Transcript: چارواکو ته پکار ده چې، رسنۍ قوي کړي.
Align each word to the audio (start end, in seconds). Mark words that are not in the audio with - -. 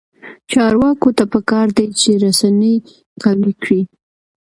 چارواکو 0.51 1.09
ته 1.17 1.23
پکار 1.33 1.67
ده 1.77 1.85
چې، 1.99 2.11
رسنۍ 2.23 2.75
قوي 3.23 3.53
کړي. 3.61 3.81